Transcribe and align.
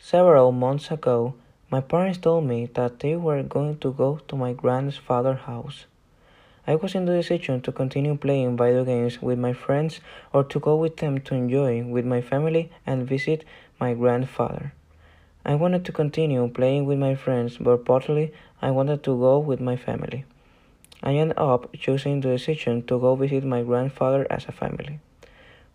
Several 0.00 0.52
months 0.52 0.90
ago, 0.90 1.34
my 1.70 1.82
parents 1.82 2.16
told 2.16 2.44
me 2.44 2.64
that 2.72 3.00
they 3.00 3.14
were 3.14 3.42
going 3.42 3.76
to 3.80 3.92
go 3.92 4.20
to 4.28 4.36
my 4.36 4.54
grandfather's 4.54 5.40
house. 5.40 5.84
I 6.66 6.76
was 6.76 6.94
in 6.94 7.04
the 7.04 7.12
decision 7.12 7.60
to 7.62 7.72
continue 7.72 8.16
playing 8.16 8.56
video 8.56 8.86
games 8.86 9.20
with 9.20 9.38
my 9.38 9.52
friends 9.52 10.00
or 10.32 10.44
to 10.44 10.58
go 10.60 10.76
with 10.76 10.96
them 10.96 11.20
to 11.22 11.34
enjoy 11.34 11.82
with 11.82 12.06
my 12.06 12.22
family 12.22 12.70
and 12.86 13.06
visit 13.06 13.44
my 13.78 13.92
grandfather. 13.92 14.72
I 15.44 15.56
wanted 15.56 15.84
to 15.84 15.92
continue 15.92 16.48
playing 16.48 16.86
with 16.86 16.98
my 16.98 17.14
friends, 17.14 17.58
but 17.58 17.84
partly 17.84 18.32
I 18.62 18.70
wanted 18.70 19.02
to 19.02 19.18
go 19.18 19.38
with 19.38 19.60
my 19.60 19.76
family. 19.76 20.24
I 21.02 21.16
ended 21.16 21.36
up 21.36 21.70
choosing 21.74 22.22
the 22.22 22.30
decision 22.30 22.82
to 22.86 22.98
go 22.98 23.14
visit 23.14 23.44
my 23.44 23.62
grandfather 23.62 24.26
as 24.30 24.46
a 24.46 24.52
family. 24.52 25.00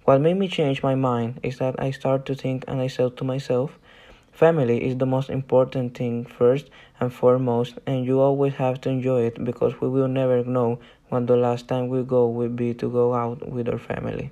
What 0.06 0.22
made 0.22 0.38
me 0.38 0.48
change 0.48 0.82
my 0.82 0.96
mind 0.96 1.40
is 1.44 1.60
that 1.60 1.76
I 1.80 1.92
started 1.92 2.26
to 2.26 2.36
think 2.36 2.66
and 2.68 2.82
I 2.82 2.88
said 2.88 3.16
to 3.18 3.24
myself, 3.24 3.78
family 4.34 4.84
is 4.84 4.98
the 4.98 5.06
most 5.06 5.30
important 5.30 5.96
thing 5.96 6.26
first 6.26 6.70
and 7.00 7.14
foremost, 7.14 7.78
and 7.86 8.06
you 8.06 8.20
always 8.20 8.54
have 8.56 8.82
to 8.82 8.90
enjoy 8.90 9.22
it 9.22 9.44
because 9.44 9.80
we 9.80 9.88
will 9.88 10.08
never 10.08 10.44
know 10.44 10.80
when 11.10 11.26
the 11.28 11.38
last 11.38 11.68
time 11.68 11.88
we 11.88 12.04
go 12.04 12.28
will 12.28 12.50
be 12.50 12.74
to 12.74 12.90
go 12.90 13.14
out 13.14 13.48
with 13.48 13.70
our 13.70 13.78
family. 13.78 14.32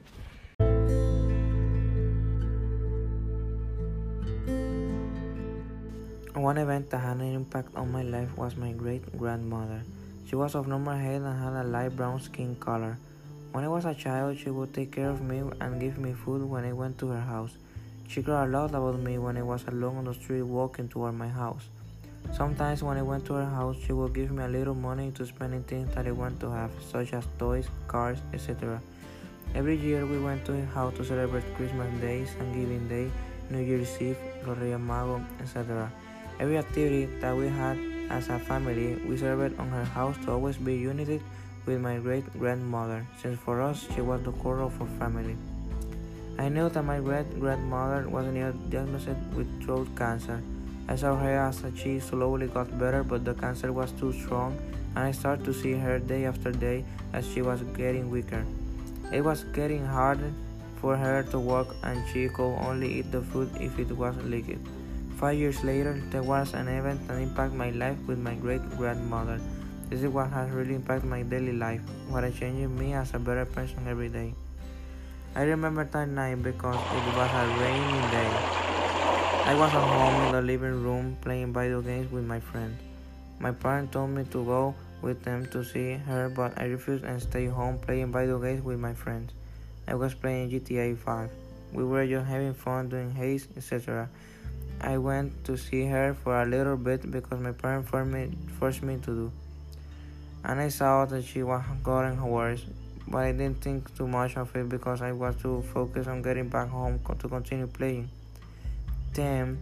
One 6.33 6.57
event 6.57 6.89
that 6.89 6.97
had 6.97 7.17
an 7.17 7.35
impact 7.35 7.69
on 7.75 7.91
my 7.91 8.01
life 8.01 8.35
was 8.35 8.55
my 8.55 8.71
great 8.71 9.05
grandmother. 9.15 9.83
She 10.25 10.35
was 10.35 10.55
of 10.55 10.67
normal 10.67 10.97
height 10.97 11.21
and 11.21 11.37
had 11.37 11.53
a 11.53 11.67
light 11.67 11.95
brown 11.95 12.19
skin 12.19 12.55
color. 12.55 12.97
When 13.51 13.63
I 13.63 13.67
was 13.67 13.85
a 13.85 13.93
child, 13.93 14.39
she 14.39 14.49
would 14.49 14.73
take 14.73 14.91
care 14.93 15.09
of 15.09 15.21
me 15.21 15.43
and 15.59 15.79
give 15.79 15.99
me 15.99 16.13
food 16.13 16.41
when 16.49 16.65
I 16.65 16.73
went 16.73 16.97
to 16.99 17.09
her 17.09 17.21
house. 17.21 17.51
She 18.11 18.21
cared 18.21 18.49
a 18.49 18.51
lot 18.51 18.71
about 18.71 18.99
me 18.99 19.17
when 19.19 19.37
I 19.37 19.41
was 19.41 19.63
alone 19.69 19.95
on 19.95 20.03
the 20.03 20.13
street 20.13 20.41
walking 20.41 20.89
toward 20.89 21.13
my 21.13 21.29
house. 21.29 21.69
Sometimes 22.33 22.83
when 22.83 22.97
I 22.97 23.01
went 23.01 23.25
to 23.27 23.35
her 23.35 23.45
house, 23.45 23.77
she 23.85 23.93
would 23.93 24.13
give 24.13 24.31
me 24.31 24.43
a 24.43 24.49
little 24.49 24.75
money 24.75 25.11
to 25.11 25.25
spend 25.25 25.53
in 25.53 25.63
things 25.63 25.95
that 25.95 26.05
I 26.05 26.11
want 26.11 26.37
to 26.41 26.51
have, 26.51 26.71
such 26.91 27.13
as 27.13 27.23
toys, 27.39 27.69
cars, 27.87 28.17
etc. 28.33 28.81
Every 29.55 29.77
year 29.77 30.05
we 30.05 30.19
went 30.19 30.43
to 30.47 30.51
her 30.51 30.65
house 30.65 30.93
to 30.97 31.05
celebrate 31.05 31.45
Christmas 31.55 31.87
Day, 32.01 32.25
Thanksgiving 32.25 32.85
Day, 32.89 33.09
New 33.49 33.63
Year's 33.63 34.01
Eve, 34.01 34.17
Los 34.45 34.57
Reyes 34.57 34.77
Magos, 34.77 35.23
etc. 35.39 35.89
Every 36.37 36.57
activity 36.57 37.05
that 37.21 37.33
we 37.33 37.47
had 37.47 37.79
as 38.09 38.27
a 38.27 38.39
family, 38.39 38.95
we 39.07 39.15
celebrated 39.15 39.57
on 39.57 39.69
her 39.69 39.85
house 39.85 40.17
to 40.25 40.33
always 40.33 40.57
be 40.57 40.75
united 40.75 41.23
with 41.65 41.79
my 41.79 41.97
great 41.99 42.27
grandmother, 42.37 43.07
since 43.21 43.39
for 43.39 43.61
us 43.61 43.87
she 43.95 44.01
was 44.01 44.21
the 44.23 44.33
core 44.33 44.59
of 44.59 44.81
our 44.81 44.87
family. 44.99 45.37
I 46.37 46.49
knew 46.49 46.69
that 46.69 46.83
my 46.83 46.99
great 46.99 47.39
grandmother 47.39 48.09
was 48.09 48.25
nearly 48.25 48.57
diagnosed 48.69 49.09
with 49.35 49.63
throat 49.63 49.87
cancer. 49.95 50.41
I 50.87 50.95
saw 50.95 51.15
her 51.15 51.37
as 51.37 51.63
she 51.75 51.99
slowly 51.99 52.47
got 52.47 52.77
better, 52.79 53.03
but 53.03 53.23
the 53.23 53.33
cancer 53.33 53.71
was 53.71 53.91
too 53.91 54.11
strong, 54.13 54.57
and 54.95 55.05
I 55.05 55.11
started 55.11 55.45
to 55.45 55.53
see 55.53 55.73
her 55.73 55.99
day 55.99 56.25
after 56.25 56.51
day 56.51 56.83
as 57.13 57.27
she 57.27 57.41
was 57.41 57.61
getting 57.77 58.09
weaker. 58.09 58.43
It 59.11 59.21
was 59.21 59.43
getting 59.53 59.85
harder 59.85 60.33
for 60.81 60.97
her 60.97 61.23
to 61.31 61.39
walk, 61.39 61.75
and 61.83 62.01
she 62.11 62.27
could 62.29 62.55
only 62.67 62.99
eat 62.99 63.11
the 63.11 63.21
food 63.21 63.49
if 63.59 63.77
it 63.77 63.91
was 63.91 64.15
liquid. 64.23 64.59
Five 65.17 65.37
years 65.37 65.63
later, 65.63 66.01
there 66.09 66.23
was 66.23 66.53
an 66.53 66.67
event 66.67 67.07
that 67.07 67.21
impacted 67.21 67.57
my 67.57 67.69
life 67.69 67.97
with 68.07 68.17
my 68.17 68.33
great 68.33 68.63
grandmother. 68.77 69.39
This 69.89 70.01
is 70.01 70.09
what 70.09 70.31
has 70.31 70.49
really 70.49 70.73
impacted 70.73 71.09
my 71.09 71.21
daily 71.21 71.53
life, 71.53 71.81
what 72.09 72.23
is 72.23 72.39
changing 72.39 72.75
me 72.79 72.93
as 72.93 73.13
a 73.13 73.19
better 73.19 73.45
person 73.45 73.85
every 73.87 74.09
day. 74.09 74.33
I 75.33 75.43
remember 75.43 75.85
that 75.85 76.09
night 76.09 76.43
because 76.43 76.75
it 76.75 77.15
was 77.15 77.31
a 77.31 77.47
rainy 77.57 78.01
day. 78.11 78.31
I 79.45 79.55
was 79.57 79.71
at 79.73 79.81
home 79.81 80.25
in 80.25 80.31
the 80.33 80.41
living 80.41 80.83
room 80.83 81.15
playing 81.21 81.53
video 81.53 81.81
games 81.81 82.11
with 82.11 82.25
my 82.25 82.41
friends. 82.41 82.77
My 83.39 83.51
parents 83.51 83.93
told 83.93 84.09
me 84.09 84.25
to 84.25 84.43
go 84.43 84.75
with 85.01 85.23
them 85.23 85.45
to 85.47 85.63
see 85.63 85.93
her, 85.93 86.27
but 86.27 86.59
I 86.59 86.65
refused 86.65 87.05
and 87.05 87.21
stayed 87.21 87.49
home 87.49 87.79
playing 87.79 88.11
video 88.11 88.39
games 88.39 88.61
with 88.61 88.77
my 88.79 88.93
friends. 88.93 89.31
I 89.87 89.95
was 89.95 90.13
playing 90.13 90.51
GTA 90.51 90.97
5. 90.97 91.29
We 91.71 91.85
were 91.85 92.05
just 92.05 92.27
having 92.27 92.53
fun 92.53 92.89
doing 92.89 93.11
haze, 93.11 93.47
etc. 93.55 94.09
I 94.81 94.97
went 94.97 95.45
to 95.45 95.57
see 95.57 95.85
her 95.85 96.13
for 96.13 96.41
a 96.41 96.45
little 96.45 96.75
bit 96.75 97.09
because 97.09 97.39
my 97.39 97.53
parents 97.53 97.89
forced 97.89 98.11
me, 98.11 98.31
forced 98.59 98.83
me 98.83 98.97
to 98.97 99.05
do. 99.05 99.31
And 100.43 100.59
I 100.59 100.67
saw 100.67 101.05
that 101.05 101.23
she 101.23 101.41
was 101.41 101.63
getting 101.85 102.21
worse, 102.21 102.65
but 103.07 103.19
I 103.19 103.31
didn't 103.31 103.61
think 103.61 103.95
too 103.95 104.07
much 104.07 104.37
of 104.37 104.55
it 104.55 104.69
because 104.69 105.01
I 105.01 105.11
was 105.11 105.35
too 105.35 105.63
focused 105.73 106.07
on 106.07 106.21
getting 106.21 106.49
back 106.49 106.69
home 106.69 106.99
to 107.19 107.27
continue 107.27 107.67
playing. 107.67 108.09
Then, 109.13 109.59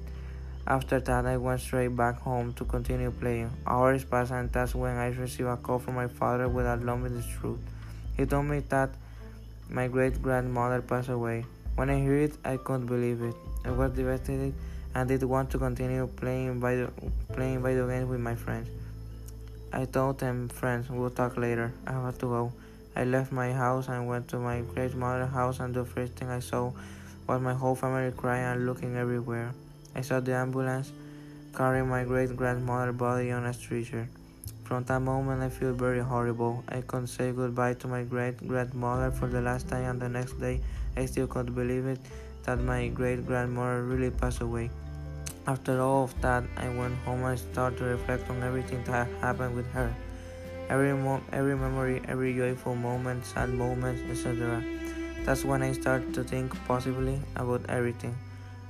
after 0.67 0.99
that, 0.99 1.25
I 1.25 1.37
went 1.37 1.61
straight 1.61 1.95
back 1.95 2.19
home 2.19 2.53
to 2.53 2.65
continue 2.65 3.11
playing. 3.11 3.49
Hours 3.65 4.03
passed, 4.03 4.31
and 4.31 4.51
that's 4.51 4.75
when 4.75 4.97
I 4.97 5.07
received 5.07 5.49
a 5.49 5.57
call 5.57 5.79
from 5.79 5.95
my 5.95 6.07
father 6.07 6.47
with 6.47 6.65
a 6.65 6.77
the 6.77 7.23
truth. 7.39 7.59
He 8.15 8.25
told 8.25 8.45
me 8.45 8.59
that 8.69 8.89
my 9.69 9.87
great 9.87 10.21
grandmother 10.21 10.81
passed 10.81 11.09
away. 11.09 11.45
When 11.75 11.89
I 11.89 12.01
heard 12.01 12.31
it, 12.31 12.37
I 12.43 12.57
couldn't 12.57 12.85
believe 12.85 13.21
it. 13.21 13.35
I 13.65 13.71
was 13.71 13.91
devastated 13.91 14.53
and 14.93 15.07
did 15.07 15.23
want 15.23 15.49
to 15.51 15.57
continue 15.57 16.07
playing 16.07 16.59
video, 16.59 16.91
playing 17.33 17.63
video 17.63 17.87
games 17.87 18.09
with 18.09 18.19
my 18.19 18.35
friends. 18.35 18.69
I 19.71 19.85
told 19.85 20.19
them, 20.19 20.49
friends, 20.49 20.89
we'll 20.89 21.11
talk 21.11 21.37
later. 21.37 21.71
I 21.85 21.93
have 21.93 22.17
to 22.19 22.25
go. 22.25 22.53
I 22.95 23.03
left 23.03 23.31
my 23.31 23.53
house 23.53 23.87
and 23.87 24.07
went 24.07 24.27
to 24.29 24.37
my 24.37 24.61
great 24.61 24.95
mother's 24.95 25.31
house, 25.31 25.59
and 25.59 25.73
the 25.73 25.85
first 25.85 26.13
thing 26.13 26.29
I 26.29 26.39
saw 26.39 26.71
was 27.27 27.41
my 27.41 27.53
whole 27.53 27.75
family 27.75 28.11
crying 28.11 28.45
and 28.45 28.65
looking 28.65 28.97
everywhere. 28.97 29.53
I 29.95 30.01
saw 30.01 30.19
the 30.19 30.33
ambulance 30.33 30.91
carrying 31.55 31.87
my 31.87 32.03
great 32.03 32.35
grandmother's 32.35 32.95
body 32.95 33.31
on 33.31 33.45
a 33.45 33.53
stretcher. 33.53 34.07
From 34.63 34.83
that 34.85 34.99
moment, 34.99 35.41
I 35.41 35.49
feel 35.49 35.73
very 35.73 35.99
horrible. 35.99 36.63
I 36.69 36.81
couldn't 36.81 37.07
say 37.07 37.31
goodbye 37.31 37.73
to 37.75 37.87
my 37.87 38.03
great 38.03 38.47
grandmother 38.47 39.11
for 39.11 39.27
the 39.27 39.41
last 39.41 39.67
time, 39.67 39.85
and 39.85 40.01
the 40.01 40.09
next 40.09 40.39
day, 40.39 40.61
I 40.95 41.05
still 41.05 41.27
couldn't 41.27 41.55
believe 41.55 41.85
it 41.85 41.99
that 42.43 42.59
my 42.59 42.87
great 42.87 43.25
grandmother 43.25 43.83
really 43.83 44.09
passed 44.11 44.41
away. 44.41 44.69
After 45.47 45.81
all 45.81 46.03
of 46.03 46.21
that, 46.21 46.43
I 46.57 46.69
went 46.69 46.95
home 47.05 47.23
and 47.23 47.39
started 47.39 47.79
to 47.79 47.85
reflect 47.85 48.29
on 48.29 48.43
everything 48.43 48.83
that 48.83 49.07
happened 49.21 49.55
with 49.55 49.69
her. 49.71 49.93
Every, 50.69 50.93
mo- 50.93 51.23
every 51.31 51.55
memory, 51.55 52.01
every 52.07 52.35
joyful 52.35 52.75
moment, 52.75 53.25
sad 53.25 53.49
moments, 53.49 54.01
etc. 54.09 54.63
That's 55.25 55.43
when 55.43 55.63
I 55.63 55.73
start 55.73 56.13
to 56.13 56.23
think 56.23 56.53
positively 56.65 57.19
about 57.35 57.61
everything. 57.69 58.15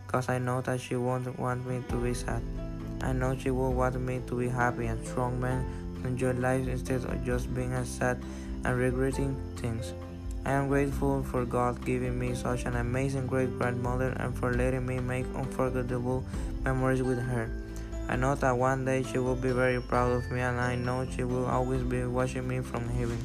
Cause 0.08 0.30
I 0.30 0.40
know 0.40 0.62
that 0.62 0.82
she 0.82 0.96
won't 0.96 1.38
want 1.38 1.68
me 1.68 1.84
to 1.90 1.96
be 1.96 2.14
sad. 2.14 2.42
I 3.02 3.14
know 3.14 3.38
she 3.38 3.52
will 3.52 3.74
want 3.74 4.00
me 4.00 4.22
to 4.28 4.36
be 4.36 4.50
happy 4.50 4.88
and 4.88 5.06
strong 5.08 5.40
man 5.40 5.66
enjoy 6.04 6.32
life 6.34 6.68
instead 6.68 7.04
of 7.04 7.24
just 7.26 7.54
being 7.54 7.74
sad 7.86 8.18
and 8.66 8.78
regretting 8.78 9.36
things. 9.56 9.94
I 10.46 10.52
am 10.52 10.68
grateful 10.68 11.24
for 11.24 11.46
God 11.46 11.84
giving 11.86 12.18
me 12.18 12.34
such 12.34 12.66
an 12.66 12.76
amazing 12.76 13.28
great 13.28 13.58
grandmother 13.58 14.10
and 14.18 14.38
for 14.38 14.54
letting 14.54 14.86
me 14.86 15.00
make 15.00 15.26
unforgettable 15.36 16.24
memories 16.64 17.04
with 17.04 17.20
her. 17.20 17.50
I 18.10 18.16
know 18.16 18.34
that 18.34 18.58
one 18.58 18.86
day 18.86 19.04
she 19.04 19.20
will 19.20 19.36
be 19.36 19.52
very 19.52 19.80
proud 19.80 20.12
of 20.12 20.32
me 20.32 20.40
and 20.42 20.60
I 20.60 20.74
know 20.74 21.06
she 21.16 21.24
will 21.24 21.46
always 21.46 21.84
be 21.84 22.06
watching 22.06 22.48
me 22.48 22.60
from 22.60 22.90
heaven. 22.90 23.20